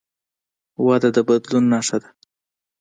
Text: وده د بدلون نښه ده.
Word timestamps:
وده 0.85 1.09
د 1.15 1.17
بدلون 1.27 1.63
نښه 1.73 1.97
ده. 2.01 2.09